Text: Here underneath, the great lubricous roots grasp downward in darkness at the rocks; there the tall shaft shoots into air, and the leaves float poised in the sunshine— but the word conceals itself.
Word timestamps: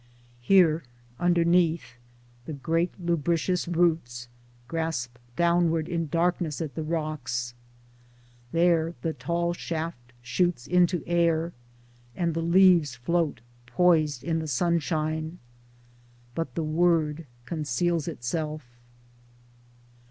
Here 0.39 0.81
underneath, 1.19 1.99
the 2.45 2.53
great 2.53 2.89
lubricous 2.99 3.67
roots 3.67 4.29
grasp 4.67 5.17
downward 5.35 5.87
in 5.87 6.07
darkness 6.07 6.59
at 6.59 6.73
the 6.73 6.81
rocks; 6.81 7.53
there 8.51 8.95
the 9.03 9.13
tall 9.13 9.53
shaft 9.53 10.11
shoots 10.23 10.65
into 10.65 11.03
air, 11.05 11.53
and 12.15 12.33
the 12.33 12.41
leaves 12.41 12.95
float 12.95 13.41
poised 13.67 14.23
in 14.23 14.39
the 14.39 14.47
sunshine— 14.47 15.37
but 16.33 16.55
the 16.55 16.63
word 16.63 17.27
conceals 17.45 18.07
itself. 18.07 18.65